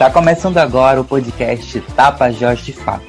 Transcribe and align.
Está 0.00 0.10
começando 0.10 0.56
agora 0.56 0.98
o 0.98 1.04
podcast 1.04 1.78
Tapajós 1.94 2.60
de 2.60 2.72
Fato. 2.72 3.04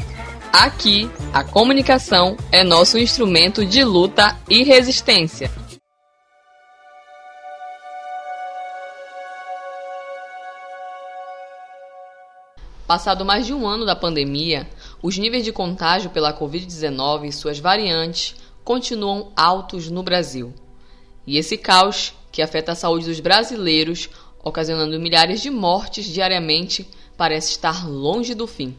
Aqui, 0.52 1.10
a 1.31 1.42
comunicação 1.42 2.36
é 2.52 2.65
nosso 2.65 2.97
instrumento 2.97 3.65
de 3.65 3.81
luta 3.81 4.38
e 4.49 4.62
resistência. 4.62 5.49
Passado 12.85 13.23
mais 13.23 13.46
de 13.46 13.53
um 13.53 13.65
ano 13.65 13.85
da 13.85 13.96
pandemia, 13.96 14.67
os 15.01 15.17
níveis 15.17 15.46
de 15.46 15.53
contágio 15.53 16.09
pela 16.09 16.38
Covid-19 16.38 17.30
e 17.30 17.31
suas 17.31 17.58
variantes 17.58 18.35
continuam 18.66 19.31
altos 19.34 19.89
no 19.89 20.03
Brasil. 20.03 20.53
E 21.26 21.38
esse 21.38 21.58
caos, 21.58 22.13
que 22.34 22.41
afeta 22.41 22.73
a 22.73 22.76
saúde 22.76 23.05
dos 23.05 23.21
brasileiros, 23.21 24.09
ocasionando 24.44 25.00
milhares 25.00 25.41
de 25.41 25.50
mortes 25.50 26.05
diariamente, 26.05 26.88
parece 27.18 27.52
estar 27.52 27.88
longe 27.88 28.34
do 28.34 28.48
fim. 28.48 28.76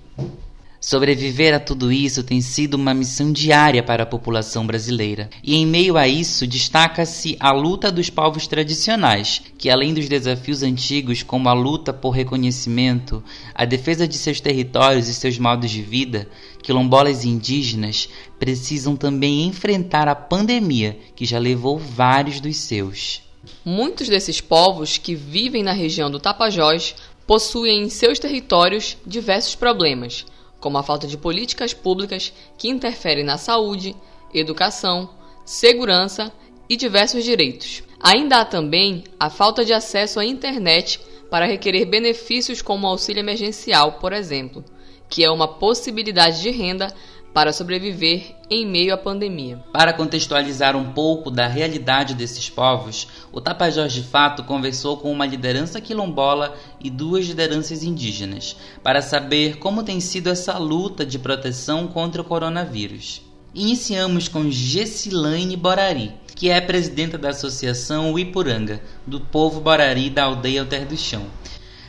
Sobreviver 0.84 1.54
a 1.54 1.60
tudo 1.60 1.92
isso 1.92 2.24
tem 2.24 2.40
sido 2.40 2.74
uma 2.74 2.92
missão 2.92 3.30
diária 3.30 3.84
para 3.84 4.02
a 4.02 4.06
população 4.06 4.66
brasileira. 4.66 5.30
E 5.40 5.54
em 5.54 5.64
meio 5.64 5.96
a 5.96 6.08
isso, 6.08 6.44
destaca-se 6.44 7.36
a 7.38 7.52
luta 7.52 7.92
dos 7.92 8.10
povos 8.10 8.48
tradicionais, 8.48 9.40
que 9.56 9.70
além 9.70 9.94
dos 9.94 10.08
desafios 10.08 10.64
antigos 10.64 11.22
como 11.22 11.48
a 11.48 11.52
luta 11.52 11.92
por 11.92 12.10
reconhecimento, 12.10 13.22
a 13.54 13.64
defesa 13.64 14.08
de 14.08 14.18
seus 14.18 14.40
territórios 14.40 15.06
e 15.06 15.14
seus 15.14 15.38
modos 15.38 15.70
de 15.70 15.82
vida, 15.82 16.28
quilombolas 16.64 17.22
e 17.22 17.28
indígenas 17.28 18.08
precisam 18.36 18.96
também 18.96 19.46
enfrentar 19.46 20.08
a 20.08 20.16
pandemia 20.16 20.98
que 21.14 21.24
já 21.24 21.38
levou 21.38 21.78
vários 21.78 22.40
dos 22.40 22.56
seus. 22.56 23.22
Muitos 23.64 24.08
desses 24.08 24.40
povos 24.40 24.98
que 24.98 25.14
vivem 25.14 25.62
na 25.62 25.72
região 25.72 26.10
do 26.10 26.20
Tapajós 26.20 26.94
possuem 27.26 27.82
em 27.82 27.88
seus 27.88 28.18
territórios 28.18 28.96
diversos 29.06 29.54
problemas, 29.54 30.24
como 30.60 30.78
a 30.78 30.82
falta 30.82 31.06
de 31.06 31.16
políticas 31.16 31.74
públicas 31.74 32.32
que 32.56 32.68
interferem 32.68 33.24
na 33.24 33.36
saúde, 33.38 33.96
educação, 34.32 35.10
segurança 35.44 36.32
e 36.68 36.76
diversos 36.76 37.24
direitos. 37.24 37.82
Ainda 38.00 38.38
há 38.38 38.44
também 38.44 39.04
a 39.18 39.28
falta 39.28 39.64
de 39.64 39.72
acesso 39.72 40.20
à 40.20 40.24
internet 40.24 41.00
para 41.30 41.46
requerer 41.46 41.86
benefícios 41.86 42.62
como 42.62 42.86
auxílio 42.86 43.20
emergencial, 43.20 43.94
por 43.94 44.12
exemplo, 44.12 44.64
que 45.08 45.24
é 45.24 45.30
uma 45.30 45.48
possibilidade 45.48 46.42
de 46.42 46.50
renda 46.50 46.94
para 47.32 47.52
sobreviver 47.52 48.36
em 48.50 48.66
meio 48.66 48.92
à 48.92 48.96
pandemia. 48.96 49.58
Para 49.72 49.92
contextualizar 49.92 50.76
um 50.76 50.92
pouco 50.92 51.30
da 51.30 51.46
realidade 51.46 52.14
desses 52.14 52.50
povos, 52.50 53.08
o 53.32 53.40
Tapajós 53.40 53.92
de 53.92 54.02
Fato 54.02 54.44
conversou 54.44 54.98
com 54.98 55.10
uma 55.10 55.26
liderança 55.26 55.80
quilombola 55.80 56.54
e 56.78 56.90
duas 56.90 57.26
lideranças 57.26 57.82
indígenas 57.82 58.56
para 58.82 59.00
saber 59.00 59.58
como 59.58 59.82
tem 59.82 60.00
sido 60.00 60.28
essa 60.28 60.58
luta 60.58 61.06
de 61.06 61.18
proteção 61.18 61.86
contra 61.86 62.20
o 62.20 62.24
coronavírus. 62.24 63.22
Iniciamos 63.54 64.28
com 64.28 64.50
Gessilane 64.50 65.56
Borari, 65.56 66.12
que 66.34 66.48
é 66.48 66.60
presidenta 66.60 67.18
da 67.18 67.30
Associação 67.30 68.12
Uipuranga, 68.12 68.80
do 69.06 69.20
povo 69.20 69.60
Borari 69.60 70.10
da 70.10 70.24
aldeia 70.24 70.62
Alter 70.62 70.86
do 70.86 70.96
Chão. 70.96 71.26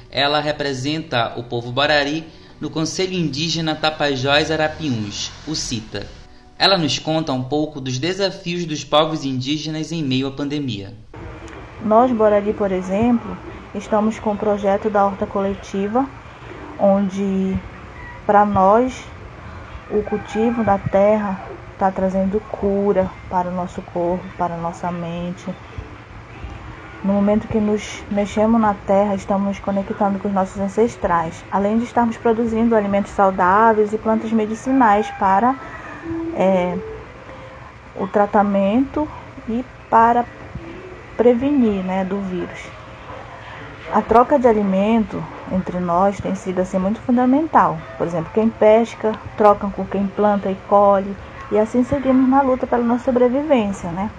Ela 0.10 0.40
representa 0.40 1.34
o 1.38 1.44
povo 1.44 1.72
Borari 1.72 2.26
no 2.64 2.70
Conselho 2.70 3.12
Indígena 3.12 3.76
Tapajós 3.76 4.50
Arapiuns, 4.50 5.34
o 5.46 5.54
CITA. 5.54 6.08
Ela 6.58 6.78
nos 6.78 6.98
conta 6.98 7.34
um 7.34 7.44
pouco 7.44 7.82
dos 7.82 8.00
desafios 8.00 8.64
dos 8.64 8.86
povos 8.86 9.26
indígenas 9.26 9.92
em 9.92 10.02
meio 10.02 10.28
à 10.28 10.32
pandemia. 10.32 10.94
Nós, 11.84 12.10
Borari, 12.14 12.54
por 12.54 12.72
exemplo, 12.72 13.38
estamos 13.76 14.18
com 14.18 14.32
o 14.32 14.38
projeto 14.38 14.90
da 14.90 15.06
horta 15.06 15.28
coletiva, 15.28 16.08
onde 16.80 17.54
para 18.26 18.46
nós 18.46 18.98
o 19.92 20.02
cultivo 20.02 20.64
da 20.64 20.78
terra 20.78 21.46
está 21.74 21.92
trazendo 21.92 22.40
cura 22.50 23.12
para 23.30 23.50
o 23.50 23.54
nosso 23.54 23.82
corpo, 23.82 24.24
para 24.38 24.54
a 24.54 24.58
nossa 24.58 24.90
mente, 24.90 25.54
no 27.04 27.14
momento 27.14 27.48
que 27.48 27.60
nos 27.60 28.02
mexemos 28.10 28.60
na 28.60 28.74
terra, 28.74 29.16
estamos 29.16 29.46
nos 29.48 29.60
conectando 29.60 30.20
com 30.20 30.30
os 30.30 30.34
nossos 30.34 30.60
ancestrais, 30.60 31.44
além 31.52 31.78
de 31.78 31.84
estarmos 31.84 32.16
produzindo 32.16 32.76
alimentos 32.76 33.12
saudáveis 33.12 33.92
e 33.92 33.98
plantas 33.98 34.32
medicinais 34.32 35.12
para 35.20 35.56
é, 36.36 36.78
o 37.96 38.08
tratamento 38.08 39.08
e 39.50 39.66
para 39.90 40.26
prevenir 41.18 41.84
né, 41.84 42.06
do 42.06 42.20
vírus. 42.22 42.60
A 43.92 44.02
troca 44.02 44.40
de 44.40 44.48
alimento 44.48 45.22
entre 45.52 45.80
nós 45.80 46.20
tem 46.20 46.34
sido 46.36 46.62
assim 46.62 46.80
muito 46.80 47.00
fundamental. 47.02 47.78
Por 47.98 48.08
exemplo, 48.08 48.32
quem 48.34 48.50
pesca 48.50 49.12
troca 49.38 49.68
com 49.68 49.86
quem 49.86 50.08
planta 50.08 50.50
e 50.50 50.56
colhe, 50.68 51.16
e 51.52 51.60
assim 51.60 51.84
seguimos 51.84 52.28
na 52.30 52.42
luta 52.42 52.66
pela 52.66 52.84
nossa 52.84 53.04
sobrevivência, 53.04 53.92
né? 53.92 54.10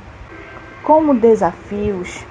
Como 0.84 1.14
desafios, 1.14 2.24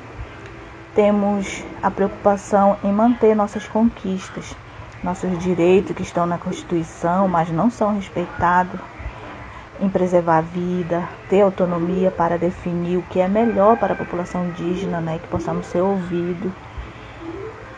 temos 0.95 1.63
a 1.81 1.89
preocupação 1.89 2.77
em 2.83 2.91
manter 2.91 3.35
nossas 3.35 3.67
conquistas, 3.67 4.55
nossos 5.03 5.37
direitos 5.39 5.95
que 5.95 6.03
estão 6.03 6.25
na 6.25 6.37
Constituição, 6.37 7.27
mas 7.27 7.49
não 7.49 7.69
são 7.69 7.95
respeitados, 7.95 8.79
em 9.81 9.89
preservar 9.89 10.37
a 10.37 10.41
vida, 10.41 11.09
ter 11.29 11.41
autonomia 11.41 12.11
para 12.11 12.37
definir 12.37 12.97
o 12.97 13.03
que 13.03 13.19
é 13.19 13.27
melhor 13.27 13.75
para 13.77 13.93
a 13.93 13.97
população 13.97 14.45
indígena, 14.45 15.01
né, 15.01 15.19
que 15.19 15.27
possamos 15.27 15.65
ser 15.65 15.81
ouvidos, 15.81 16.51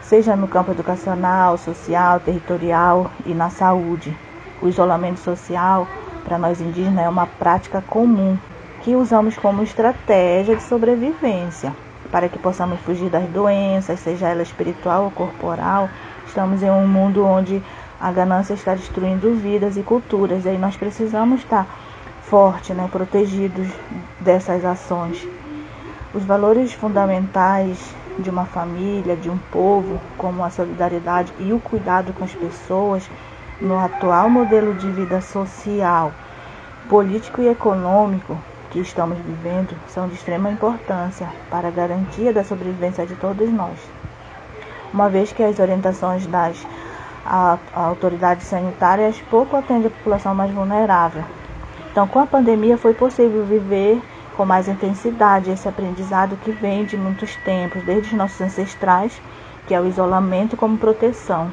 seja 0.02 0.36
no 0.36 0.48
campo 0.48 0.72
educacional, 0.72 1.58
social, 1.58 2.20
territorial 2.20 3.09
e 3.25 3.34
na 3.34 3.50
saúde. 3.50 4.16
O 4.62 4.68
isolamento 4.68 5.20
social 5.20 5.88
para 6.25 6.38
nós 6.38 6.59
indígenas 6.59 7.06
é 7.06 7.09
uma 7.09 7.25
prática 7.25 7.81
comum 7.81 8.38
que 8.81 8.96
usamos 8.96 9.38
como 9.38 9.64
estratégia 9.64 10.56
de 10.56 10.64
sobrevivência 10.64 11.74
para 12.12 12.30
que 12.30 12.40
possamos 12.40 12.80
fugir 12.82 13.10
das 13.10 13.28
doenças, 13.30 14.00
seja 14.00 14.28
ela 14.28 14.44
espiritual 14.44 15.06
ou 15.06 15.12
corporal. 15.12 15.90
Estamos 16.28 16.62
em 16.64 16.70
um 16.70 16.88
mundo 16.88 17.26
onde 17.26 17.62
a 18.00 18.12
ganância 18.12 18.54
está 18.54 18.76
destruindo 18.76 19.34
vidas 19.36 19.78
e 19.78 19.84
culturas, 19.84 20.46
e 20.46 20.50
aí 20.50 20.58
nós 20.58 20.76
precisamos 20.76 21.42
estar 21.42 21.66
fortes, 22.24 22.76
né, 22.76 22.88
protegidos 22.92 23.68
dessas 24.20 24.66
ações. 24.66 25.26
Os 26.14 26.24
valores 26.24 26.74
fundamentais 26.74 27.94
de 28.20 28.30
uma 28.30 28.46
família, 28.46 29.16
de 29.16 29.30
um 29.30 29.38
povo, 29.38 30.00
como 30.18 30.44
a 30.44 30.50
solidariedade 30.50 31.34
e 31.40 31.52
o 31.52 31.60
cuidado 31.60 32.14
com 32.14 32.24
as 32.24 32.34
pessoas, 32.34 33.10
no 33.62 33.78
atual 33.78 34.30
modelo 34.30 34.74
de 34.74 34.90
vida 34.92 35.22
social, 35.22 36.12
político 36.90 37.42
e 37.42 37.48
econômico, 37.48 38.38
que 38.75 38.81
estamos 38.81 39.18
vivendo 39.19 39.74
são 39.88 40.09
de 40.09 40.16
extrema 40.16 40.52
importância 40.52 41.30
para 41.50 41.69
a 41.69 41.72
garantia 41.72 42.34
da 42.34 42.44
sobrevivência 42.44 43.06
de 43.06 43.16
todos 43.16 43.50
nós. 43.50 43.80
Uma 44.94 45.08
vez 45.08 45.31
que 45.31 45.41
as 45.41 45.59
orientações 45.59 46.28
das 46.28 46.58
autoridades 47.74 48.46
sanitárias 48.46 49.18
pouco 49.31 49.56
atendem 49.56 49.88
a 49.88 49.90
população 49.90 50.36
mais 50.36 50.52
vulnerável. 50.52 51.24
Então, 51.90 52.06
com 52.06 52.19
a 52.19 52.28
pandemia, 52.28 52.78
foi 52.78 52.94
possível 52.94 53.46
viver 53.46 54.02
com 54.36 54.46
mais 54.46 54.68
intensidade 54.68 55.50
esse 55.50 55.69
aprendizado 55.69 56.36
que 56.44 56.52
vem 56.52 56.84
de 56.84 56.97
muitos 56.97 57.34
tempos, 57.38 57.81
desde 57.84 58.09
os 58.09 58.18
nossos 58.18 58.42
ancestrais, 58.42 59.22
que 59.68 59.74
é 59.74 59.80
o 59.80 59.88
isolamento 59.88 60.57
como 60.57 60.78
proteção, 60.78 61.50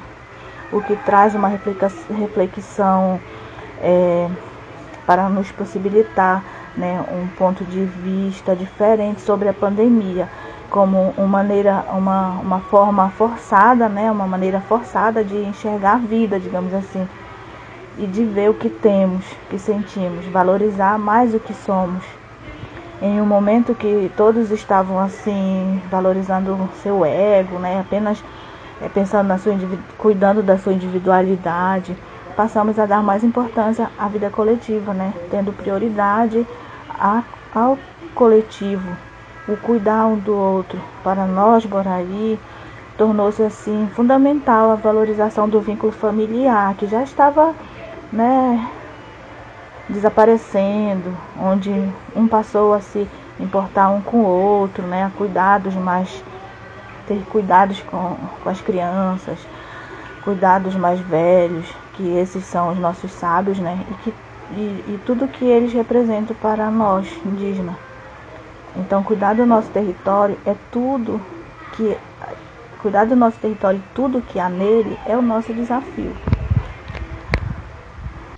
o 0.72 0.82
que 0.82 0.96
traz 0.96 1.36
uma 1.36 1.46
reflexão 1.48 3.20
é, 3.80 4.28
para 5.06 5.28
nos 5.28 5.52
possibilitar 5.52 6.42
né, 6.76 7.04
um 7.10 7.26
ponto 7.36 7.64
de 7.64 7.84
vista 7.84 8.56
diferente 8.56 9.20
sobre 9.20 9.48
a 9.48 9.52
pandemia, 9.52 10.28
como 10.70 11.12
uma 11.18 11.26
maneira, 11.26 11.84
uma, 11.92 12.30
uma 12.40 12.60
forma 12.60 13.10
forçada, 13.10 13.88
né, 13.88 14.10
uma 14.10 14.26
maneira 14.26 14.60
forçada 14.60 15.22
de 15.22 15.36
enxergar 15.36 15.94
a 15.94 15.98
vida, 15.98 16.40
digamos 16.40 16.72
assim, 16.72 17.06
e 17.98 18.06
de 18.06 18.24
ver 18.24 18.48
o 18.50 18.54
que 18.54 18.70
temos, 18.70 19.24
que 19.50 19.58
sentimos, 19.58 20.24
valorizar 20.26 20.98
mais 20.98 21.34
o 21.34 21.40
que 21.40 21.52
somos. 21.52 22.02
Em 23.02 23.20
um 23.20 23.26
momento 23.26 23.74
que 23.74 24.10
todos 24.16 24.50
estavam 24.50 24.98
assim 24.98 25.82
valorizando 25.90 26.54
o 26.54 26.68
seu 26.82 27.04
ego, 27.04 27.58
né, 27.58 27.80
apenas 27.80 28.22
é, 28.80 28.88
pensando 28.88 29.26
na 29.26 29.38
sua 29.38 29.54
cuidando 29.98 30.42
da 30.42 30.56
sua 30.56 30.72
individualidade, 30.72 31.96
passamos 32.36 32.78
a 32.78 32.86
dar 32.86 33.02
mais 33.02 33.22
importância 33.22 33.90
à 33.98 34.08
vida 34.08 34.30
coletiva, 34.30 34.92
né, 34.92 35.12
tendo 35.30 35.52
prioridade 35.52 36.46
a, 36.88 37.22
ao 37.54 37.78
coletivo, 38.14 38.96
o 39.48 39.56
cuidar 39.56 40.06
um 40.06 40.16
do 40.16 40.34
outro. 40.34 40.80
Para 41.02 41.26
nós, 41.26 41.64
Borari, 41.64 42.38
tornou-se 42.96 43.42
assim 43.42 43.88
fundamental 43.94 44.70
a 44.70 44.76
valorização 44.76 45.48
do 45.48 45.60
vínculo 45.60 45.92
familiar, 45.92 46.74
que 46.74 46.86
já 46.86 47.02
estava 47.02 47.54
né, 48.12 48.68
desaparecendo, 49.88 51.16
onde 51.40 51.70
um 52.14 52.28
passou 52.28 52.72
a 52.72 52.80
se 52.80 53.08
importar 53.40 53.88
um 53.88 54.00
com 54.00 54.18
o 54.18 54.26
outro, 54.26 54.86
né, 54.86 55.04
a 55.04 55.10
cuidados 55.10 55.74
mais 55.74 56.22
ter 57.06 57.20
cuidados 57.30 57.80
com, 57.82 58.16
com 58.42 58.48
as 58.48 58.60
crianças, 58.60 59.38
cuidar 60.22 60.60
dos 60.60 60.74
mais 60.76 61.00
velhos, 61.00 61.66
que 61.96 62.08
esses 62.16 62.44
são 62.44 62.72
os 62.72 62.78
nossos 62.78 63.10
sábios, 63.12 63.58
né? 63.58 63.84
E, 63.90 63.94
que, 64.02 64.14
e, 64.56 64.94
e 64.94 65.00
tudo 65.06 65.28
que 65.28 65.44
eles 65.44 65.72
representam 65.72 66.34
para 66.36 66.70
nós, 66.70 67.06
indígenas. 67.24 67.76
Então, 68.76 69.02
cuidar 69.02 69.34
do 69.34 69.44
nosso 69.44 69.68
território 69.70 70.38
é 70.46 70.54
tudo 70.70 71.20
que. 71.76 71.96
Cuidar 72.80 73.04
do 73.04 73.14
nosso 73.14 73.38
território 73.38 73.78
e 73.78 73.94
tudo 73.94 74.20
que 74.20 74.40
há 74.40 74.48
nele 74.48 74.98
é 75.06 75.16
o 75.16 75.22
nosso 75.22 75.54
desafio. 75.54 76.16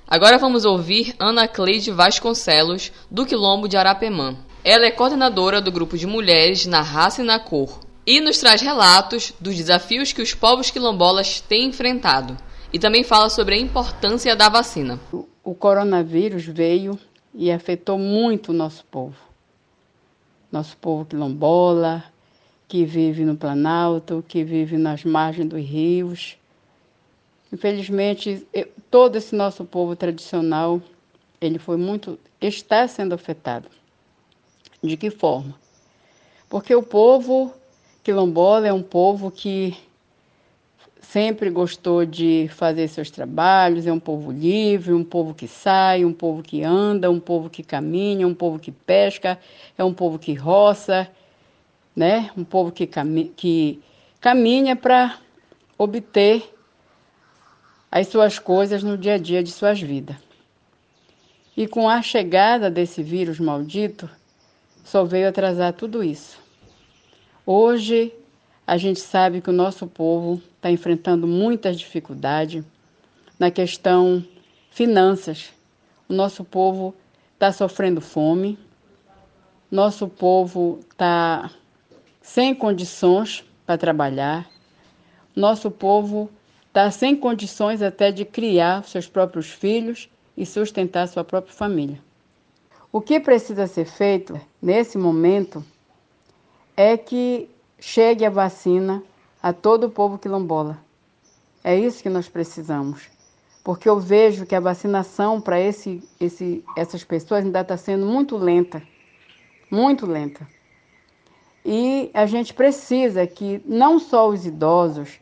Agora 0.06 0.36
vamos 0.36 0.66
ouvir 0.66 1.14
Ana 1.18 1.48
Cleide 1.48 1.90
Vasconcelos, 1.90 2.92
do 3.10 3.24
Quilombo 3.24 3.66
de 3.66 3.78
Arapemã. 3.78 4.36
Ela 4.62 4.84
é 4.84 4.90
coordenadora 4.90 5.62
do 5.62 5.72
grupo 5.72 5.96
de 5.96 6.06
mulheres 6.06 6.66
na 6.66 6.82
raça 6.82 7.22
e 7.22 7.24
na 7.24 7.38
cor 7.38 7.80
e 8.06 8.20
nos 8.20 8.36
traz 8.36 8.60
relatos 8.60 9.32
dos 9.40 9.56
desafios 9.56 10.12
que 10.12 10.20
os 10.20 10.34
povos 10.34 10.70
quilombolas 10.70 11.40
têm 11.40 11.68
enfrentado 11.68 12.36
e 12.74 12.78
também 12.80 13.04
fala 13.04 13.30
sobre 13.30 13.54
a 13.54 13.58
importância 13.58 14.34
da 14.34 14.48
vacina. 14.48 14.98
O 15.44 15.54
coronavírus 15.54 16.44
veio 16.44 16.98
e 17.32 17.52
afetou 17.52 17.96
muito 17.96 18.48
o 18.48 18.52
nosso 18.52 18.84
povo. 18.86 19.14
Nosso 20.50 20.76
povo 20.78 21.04
quilombola, 21.04 22.02
que 22.66 22.84
vive 22.84 23.24
no 23.24 23.36
Planalto, 23.36 24.24
que 24.26 24.42
vive 24.42 24.76
nas 24.76 25.04
margens 25.04 25.48
dos 25.48 25.64
rios. 25.64 26.36
Infelizmente, 27.52 28.44
todo 28.90 29.14
esse 29.14 29.36
nosso 29.36 29.64
povo 29.64 29.94
tradicional, 29.94 30.82
ele 31.40 31.60
foi 31.60 31.76
muito, 31.76 32.18
está 32.40 32.88
sendo 32.88 33.14
afetado. 33.14 33.68
De 34.82 34.96
que 34.96 35.10
forma? 35.10 35.54
Porque 36.48 36.74
o 36.74 36.82
povo 36.82 37.52
quilombola 38.02 38.66
é 38.66 38.72
um 38.72 38.82
povo 38.82 39.30
que 39.30 39.76
sempre 41.04 41.50
gostou 41.50 42.04
de 42.04 42.48
fazer 42.52 42.88
seus 42.88 43.10
trabalhos, 43.10 43.86
é 43.86 43.92
um 43.92 44.00
povo 44.00 44.32
livre, 44.32 44.92
um 44.92 45.04
povo 45.04 45.34
que 45.34 45.46
sai, 45.46 46.04
um 46.04 46.12
povo 46.12 46.42
que 46.42 46.62
anda, 46.62 47.10
um 47.10 47.20
povo 47.20 47.48
que 47.48 47.62
caminha, 47.62 48.26
um 48.26 48.34
povo 48.34 48.58
que 48.58 48.72
pesca, 48.72 49.38
é 49.78 49.84
um 49.84 49.94
povo 49.94 50.18
que 50.18 50.34
roça, 50.34 51.08
né? 51.94 52.30
Um 52.36 52.44
povo 52.44 52.72
que, 52.72 52.86
cami 52.86 53.32
que 53.36 53.80
caminha 54.20 54.74
para 54.74 55.18
obter 55.78 56.42
as 57.90 58.08
suas 58.08 58.38
coisas 58.38 58.82
no 58.82 58.98
dia 58.98 59.14
a 59.14 59.18
dia 59.18 59.42
de 59.42 59.52
suas 59.52 59.80
vidas. 59.80 60.16
E 61.56 61.68
com 61.68 61.88
a 61.88 62.02
chegada 62.02 62.68
desse 62.68 63.02
vírus 63.02 63.38
maldito, 63.38 64.10
só 64.82 65.04
veio 65.04 65.28
atrasar 65.28 65.72
tudo 65.72 66.02
isso. 66.02 66.38
Hoje, 67.46 68.12
a 68.66 68.76
gente 68.76 69.00
sabe 69.00 69.40
que 69.40 69.50
o 69.50 69.52
nosso 69.52 69.86
povo 69.86 70.40
está 70.56 70.70
enfrentando 70.70 71.26
muitas 71.26 71.78
dificuldades 71.78 72.64
na 73.38 73.50
questão 73.50 74.24
finanças. 74.70 75.52
O 76.08 76.14
nosso 76.14 76.44
povo 76.44 76.94
está 77.34 77.52
sofrendo 77.52 78.00
fome, 78.00 78.58
nosso 79.70 80.08
povo 80.08 80.80
está 80.90 81.50
sem 82.22 82.54
condições 82.54 83.44
para 83.66 83.76
trabalhar, 83.76 84.48
nosso 85.36 85.70
povo 85.70 86.30
está 86.68 86.90
sem 86.90 87.14
condições 87.14 87.82
até 87.82 88.10
de 88.10 88.24
criar 88.24 88.84
seus 88.84 89.06
próprios 89.06 89.50
filhos 89.50 90.08
e 90.36 90.46
sustentar 90.46 91.06
sua 91.06 91.22
própria 91.22 91.54
família. 91.54 92.00
O 92.90 93.00
que 93.00 93.20
precisa 93.20 93.66
ser 93.66 93.86
feito 93.86 94.40
nesse 94.62 94.96
momento 94.96 95.64
é 96.76 96.96
que 96.96 97.48
chegue 97.78 98.24
a 98.24 98.30
vacina 98.30 99.02
a 99.42 99.52
todo 99.52 99.84
o 99.84 99.90
povo 99.90 100.18
quilombola. 100.18 100.78
É 101.62 101.76
isso 101.78 102.02
que 102.02 102.08
nós 102.08 102.28
precisamos. 102.28 103.08
Porque 103.62 103.88
eu 103.88 103.98
vejo 103.98 104.44
que 104.44 104.54
a 104.54 104.60
vacinação 104.60 105.40
para 105.40 105.58
esse, 105.58 106.06
esse, 106.20 106.62
essas 106.76 107.02
pessoas 107.02 107.44
ainda 107.44 107.60
está 107.60 107.76
sendo 107.76 108.04
muito 108.04 108.36
lenta. 108.36 108.82
Muito 109.70 110.04
lenta. 110.06 110.46
E 111.64 112.10
a 112.12 112.26
gente 112.26 112.52
precisa 112.52 113.26
que 113.26 113.62
não 113.64 113.98
só 113.98 114.28
os 114.28 114.44
idosos, 114.44 115.18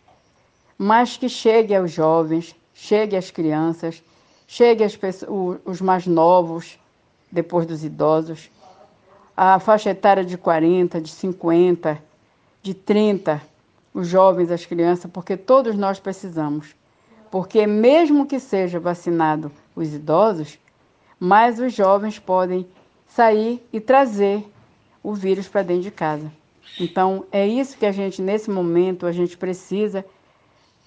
mas 0.77 1.17
que 1.17 1.29
chegue 1.29 1.73
aos 1.73 1.93
jovens, 1.93 2.57
chegue 2.75 3.17
às 3.17 3.31
crianças, 3.31 4.03
chegue 4.47 4.83
às 4.83 4.97
pessoas, 4.97 5.61
os 5.65 5.81
mais 5.81 6.05
novos, 6.05 6.77
depois 7.31 7.65
dos 7.65 7.85
idosos, 7.85 8.51
a 9.37 9.61
faixa 9.61 9.91
etária 9.91 10.25
de 10.25 10.37
40, 10.37 11.01
de 11.01 11.11
50, 11.11 12.03
de 12.63 12.75
30, 12.75 13.43
os 13.93 14.09
jovens, 14.09 14.51
as 14.51 14.65
crianças, 14.65 15.11
porque 15.11 15.37
todos 15.37 15.77
nós 15.77 15.99
precisamos. 15.99 16.75
Porque 17.31 17.67
mesmo 17.67 18.27
que 18.27 18.39
seja 18.39 18.79
vacinado 18.79 19.51
os 19.75 19.93
idosos, 19.93 20.59
mais 21.19 21.59
os 21.59 21.75
jovens 21.75 22.19
podem 22.19 22.67
sair 23.07 23.67
e 23.73 23.81
trazer 23.81 24.45
o 25.03 25.15
vírus 25.15 25.49
para 25.49 25.63
dentro 25.63 25.83
de 25.83 25.91
casa. 25.91 26.31
Então, 26.79 27.25
é 27.33 27.47
isso 27.47 27.77
que 27.77 27.87
a 27.87 27.93
gente, 27.93 28.23
nesse 28.23 28.51
momento, 28.51 29.07
a 29.07 29.13
gente 29.13 29.37
precisa 29.37 30.05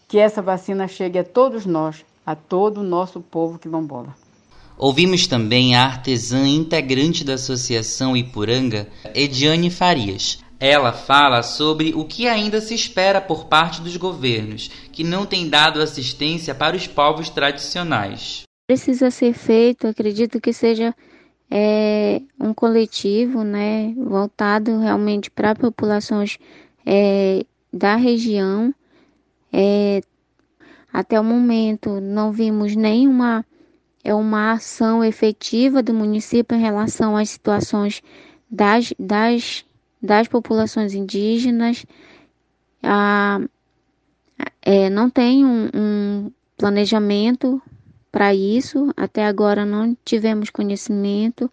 que 0.07 0.17
essa 0.17 0.41
vacina 0.41 0.87
chegue 0.87 1.19
a 1.19 1.23
todos 1.23 1.65
nós, 1.65 2.05
a 2.25 2.35
todo 2.35 2.79
o 2.79 2.83
nosso 2.83 3.21
povo 3.21 3.59
quilombola. 3.59 4.15
Ouvimos 4.77 5.25
também 5.25 5.75
a 5.75 5.85
artesã 5.85 6.47
integrante 6.47 7.23
da 7.23 7.35
Associação 7.35 8.15
Ipuranga, 8.15 8.87
Ediane 9.13 9.69
Farias. 9.69 10.43
Ela 10.67 10.91
fala 10.91 11.43
sobre 11.43 11.93
o 11.93 12.05
que 12.05 12.27
ainda 12.27 12.59
se 12.59 12.73
espera 12.73 13.21
por 13.21 13.45
parte 13.45 13.81
dos 13.81 13.95
governos, 13.97 14.67
que 14.91 15.03
não 15.03 15.23
têm 15.23 15.47
dado 15.47 15.79
assistência 15.79 16.55
para 16.55 16.75
os 16.75 16.87
povos 16.87 17.29
tradicionais. 17.29 18.41
Precisa 18.65 19.11
ser 19.11 19.33
feito, 19.33 19.85
acredito 19.85 20.41
que 20.41 20.51
seja 20.51 20.91
é, 21.51 22.19
um 22.41 22.51
coletivo 22.51 23.43
né, 23.43 23.93
voltado 23.95 24.79
realmente 24.79 25.29
para 25.29 25.53
populações 25.53 26.39
é, 26.83 27.45
da 27.71 27.95
região. 27.95 28.73
É, 29.53 30.01
até 30.91 31.19
o 31.19 31.23
momento 31.23 32.01
não 32.01 32.31
vimos 32.31 32.75
nenhuma 32.75 33.45
é 34.03 34.15
uma 34.15 34.53
ação 34.53 35.03
efetiva 35.03 35.83
do 35.83 35.93
município 35.93 36.57
em 36.57 36.61
relação 36.61 37.15
às 37.15 37.29
situações 37.29 38.01
das, 38.49 38.91
das, 38.97 39.63
das 40.05 40.27
populações 40.27 40.93
indígenas. 40.93 41.85
Ah, 42.81 43.41
é, 44.61 44.89
não 44.89 45.09
tem 45.09 45.45
um, 45.45 45.69
um 45.73 46.31
planejamento 46.57 47.61
para 48.11 48.33
isso, 48.33 48.93
até 48.95 49.25
agora 49.25 49.65
não 49.65 49.97
tivemos 50.05 50.49
conhecimento. 50.49 51.51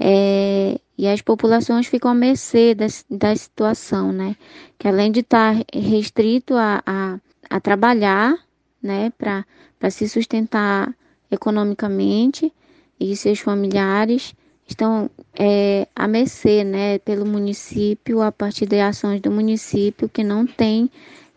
É, 0.00 0.80
e 0.96 1.06
as 1.06 1.22
populações 1.22 1.86
ficam 1.86 2.10
à 2.10 2.14
mercê 2.14 2.74
da, 2.74 2.86
da 3.10 3.36
situação, 3.36 4.12
né? 4.12 4.36
Que 4.78 4.88
além 4.88 5.12
de 5.12 5.20
estar 5.20 5.54
restrito 5.72 6.54
a, 6.54 6.82
a, 6.84 7.18
a 7.48 7.60
trabalhar, 7.60 8.36
né, 8.82 9.10
para 9.10 9.90
se 9.90 10.08
sustentar 10.08 10.94
economicamente 11.30 12.52
e 12.98 13.14
seus 13.16 13.40
familiares 13.40 14.34
estão 14.68 15.10
é, 15.34 15.88
à 15.96 16.06
mercê 16.06 16.62
né, 16.62 16.98
pelo 16.98 17.26
município, 17.26 18.20
a 18.20 18.30
partir 18.30 18.66
de 18.66 18.78
ações 18.78 19.20
do 19.20 19.30
município 19.30 20.08
que 20.08 20.22
não 20.22 20.46
tem 20.46 20.90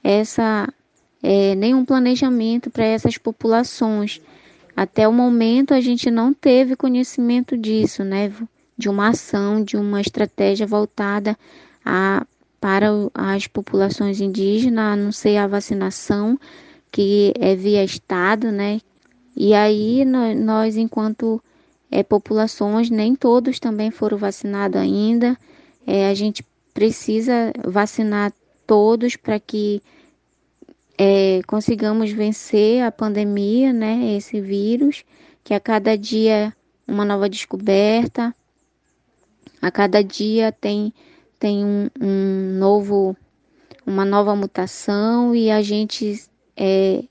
essa 0.03 0.67
é, 1.23 1.55
nenhum 1.55 1.85
planejamento 1.85 2.69
para 2.69 2.83
essas 2.83 3.17
populações. 3.17 4.21
Até 4.75 5.07
o 5.07 5.13
momento 5.13 5.73
a 5.73 5.79
gente 5.79 6.11
não 6.11 6.33
teve 6.33 6.75
conhecimento 6.75 7.57
disso, 7.57 8.03
né? 8.03 8.31
De 8.77 8.89
uma 8.89 9.09
ação, 9.09 9.63
de 9.63 9.77
uma 9.77 10.01
estratégia 10.01 10.67
voltada 10.67 11.37
a, 11.85 12.25
para 12.59 12.87
as 13.13 13.47
populações 13.47 14.19
indígenas, 14.19 14.93
a 14.93 14.95
não 14.95 15.11
ser 15.11 15.37
a 15.37 15.47
vacinação, 15.47 16.37
que 16.91 17.33
é 17.39 17.55
via 17.55 17.83
Estado, 17.83 18.51
né? 18.51 18.81
E 19.35 19.53
aí 19.53 20.03
nós, 20.05 20.75
enquanto 20.75 21.41
é, 21.91 22.01
populações, 22.01 22.89
nem 22.89 23.13
todos 23.13 23.59
também 23.59 23.91
foram 23.91 24.17
vacinados 24.17 24.79
ainda. 24.79 25.37
É, 25.85 26.09
a 26.09 26.13
gente 26.13 26.43
precisa 26.73 27.51
vacinar 27.67 28.31
todos 28.65 29.17
para 29.17 29.37
que 29.39 29.83
é, 30.97 31.41
consigamos 31.45 32.11
vencer 32.11 32.83
a 32.83 32.91
pandemia, 32.91 33.73
né, 33.73 34.15
esse 34.15 34.39
vírus, 34.39 35.03
que 35.43 35.53
a 35.53 35.59
cada 35.59 35.97
dia 35.97 36.55
uma 36.87 37.03
nova 37.03 37.29
descoberta, 37.29 38.33
a 39.61 39.69
cada 39.71 40.03
dia 40.03 40.51
tem, 40.51 40.93
tem 41.39 41.63
um, 41.63 41.89
um 41.99 42.57
novo, 42.57 43.15
uma 43.85 44.05
nova 44.05 44.35
mutação 44.35 45.35
e 45.35 45.51
a 45.51 45.61
gente 45.61 46.23
é, 46.55 47.03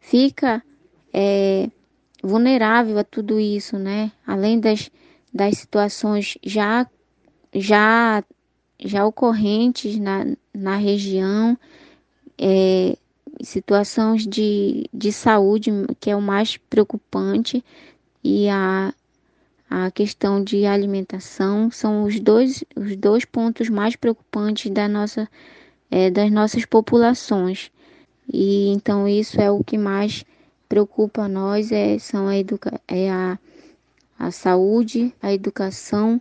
fica 0.00 0.62
é, 1.12 1.70
vulnerável 2.22 2.98
a 2.98 3.04
tudo 3.04 3.40
isso, 3.40 3.78
né? 3.78 4.12
Além 4.26 4.60
das, 4.60 4.90
das 5.34 5.58
situações 5.58 6.38
já, 6.42 6.86
já, 7.52 8.22
já 8.78 9.04
ocorrentes 9.04 9.98
na, 9.98 10.26
na 10.54 10.76
região, 10.76 11.58
é, 12.38 12.96
situações 13.42 14.26
de, 14.26 14.88
de 14.92 15.12
saúde, 15.12 15.70
que 15.98 16.10
é 16.10 16.16
o 16.16 16.22
mais 16.22 16.56
preocupante, 16.56 17.64
e 18.22 18.48
a, 18.48 18.94
a 19.68 19.90
questão 19.90 20.42
de 20.42 20.64
alimentação 20.64 21.70
são 21.70 22.04
os 22.04 22.20
dois, 22.20 22.62
os 22.76 22.96
dois 22.96 23.24
pontos 23.24 23.68
mais 23.68 23.96
preocupantes 23.96 24.70
da 24.70 24.88
nossa, 24.88 25.28
é, 25.90 26.08
das 26.10 26.30
nossas 26.30 26.64
populações. 26.64 27.70
E 28.32 28.68
então 28.68 29.08
isso 29.08 29.40
é 29.40 29.50
o 29.50 29.64
que 29.64 29.76
mais 29.76 30.24
preocupa 30.72 31.24
a 31.24 31.28
nós, 31.28 31.70
é, 31.70 31.98
são 31.98 32.26
a, 32.26 32.34
educa 32.34 32.80
é 32.88 33.10
a, 33.10 33.38
a 34.18 34.30
saúde, 34.30 35.14
a 35.20 35.30
educação 35.30 36.18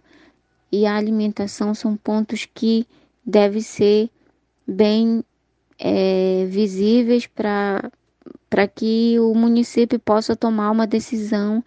e 0.70 0.86
a 0.86 0.98
alimentação 0.98 1.74
são 1.74 1.96
pontos 1.96 2.46
que 2.53 2.86
devem 3.25 3.62
ser 3.62 4.10
bem 4.67 5.24
é, 5.79 6.46
visíveis 6.50 7.27
para 7.27 8.67
que 8.75 9.17
o 9.22 9.34
município 9.34 9.98
possa 9.98 10.36
tomar 10.36 10.70
uma 10.72 10.86
decisão 10.86 11.63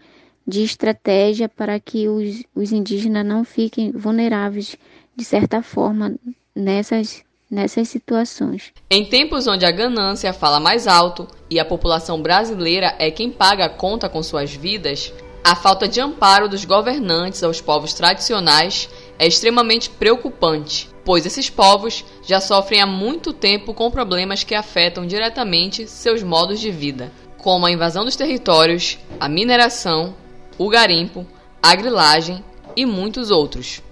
de 0.46 0.62
estratégia 0.62 1.48
para 1.48 1.80
que 1.80 2.06
os, 2.06 2.44
os 2.54 2.70
indígenas 2.70 3.24
não 3.24 3.44
fiquem 3.44 3.92
vulneráveis 3.92 4.76
de 5.16 5.24
certa 5.24 5.62
forma 5.62 6.16
nessas, 6.54 7.24
nessas 7.54 7.88
situações. 7.88 8.72
Em 8.90 9.04
tempos 9.04 9.46
onde 9.46 9.64
a 9.64 9.70
ganância 9.70 10.32
fala 10.32 10.58
mais 10.58 10.88
alto 10.88 11.28
e 11.48 11.60
a 11.60 11.64
população 11.64 12.20
brasileira 12.20 12.96
é 12.98 13.10
quem 13.10 13.30
paga 13.30 13.66
a 13.66 13.68
conta 13.68 14.08
com 14.08 14.22
suas 14.22 14.52
vidas, 14.52 15.12
a 15.42 15.54
falta 15.54 15.86
de 15.86 16.00
amparo 16.00 16.48
dos 16.48 16.64
governantes 16.64 17.42
aos 17.42 17.60
povos 17.60 17.94
tradicionais 17.94 18.88
é 19.18 19.26
extremamente 19.26 19.88
preocupante, 19.88 20.90
pois 21.04 21.24
esses 21.24 21.48
povos 21.48 22.04
já 22.26 22.40
sofrem 22.40 22.80
há 22.80 22.86
muito 22.86 23.32
tempo 23.32 23.72
com 23.72 23.90
problemas 23.90 24.42
que 24.42 24.54
afetam 24.54 25.06
diretamente 25.06 25.86
seus 25.86 26.22
modos 26.22 26.58
de 26.58 26.72
vida, 26.72 27.12
como 27.38 27.66
a 27.66 27.70
invasão 27.70 28.04
dos 28.04 28.16
territórios, 28.16 28.98
a 29.20 29.28
mineração, 29.28 30.16
o 30.58 30.68
garimpo, 30.68 31.24
a 31.62 31.74
grilagem 31.76 32.42
e 32.74 32.84
muitos 32.84 33.30
outros. 33.30 33.82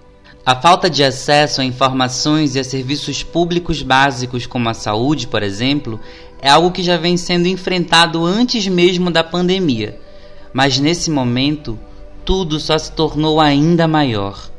A 0.44 0.56
falta 0.56 0.90
de 0.90 1.04
acesso 1.04 1.61
a 1.61 1.64
informações 1.64 2.54
e 2.54 2.58
a 2.58 2.64
serviços 2.64 3.22
públicos 3.22 3.82
básicos 3.82 4.46
como 4.46 4.68
a 4.68 4.75
saúde, 4.75 5.26
por 5.28 5.42
exemplo, 5.42 6.00
é 6.40 6.50
algo 6.50 6.72
que 6.72 6.82
já 6.82 6.96
vem 6.96 7.16
sendo 7.16 7.46
enfrentado 7.46 8.25
antes 8.25 8.66
mesmo 8.66 9.11
da 9.11 9.22
pandemia 9.22 10.00
mas 10.52 10.78
nesse 10.78 11.11
momento 11.11 11.78
tudo 12.25 12.61
só 12.61 12.78
se 12.78 12.92
tornou 12.92 13.40
ainda 13.40 13.88
maior. 13.88 14.50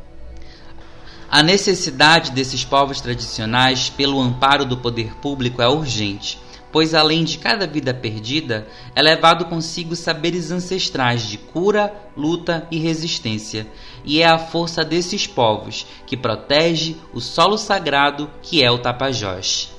A 1.29 1.41
necessidade 1.41 2.31
desses 2.31 2.63
povos 2.63 2.99
tradicionais 3.01 3.89
pelo 3.89 4.19
amparo 4.19 4.65
do 4.65 4.77
poder 4.77 5.15
público 5.15 5.61
é 5.61 5.67
urgente, 5.67 6.39
pois 6.73 6.95
além 6.95 7.23
de 7.23 7.37
cada 7.37 7.67
vida 7.67 7.93
perdida, 7.93 8.67
é 8.95 9.01
levado 9.01 9.45
consigo 9.45 9.95
saberes 9.95 10.51
ancestrais 10.51 11.21
de 11.21 11.37
cura, 11.37 11.93
luta 12.17 12.67
e 12.71 12.79
resistência, 12.79 13.67
e 14.03 14.21
é 14.21 14.25
a 14.25 14.39
força 14.39 14.83
desses 14.83 15.27
povos 15.27 15.85
que 16.07 16.17
protege 16.17 16.97
o 17.13 17.21
solo 17.21 17.59
sagrado 17.59 18.29
que 18.41 18.63
é 18.63 18.71
o 18.71 18.79
Tapajós. 18.79 19.72